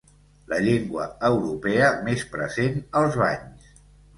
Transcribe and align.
La 0.53 0.57
llengua 0.67 1.05
europea 1.29 1.91
més 2.09 2.25
present 2.33 2.83
als 3.03 3.19
banys. 3.25 3.71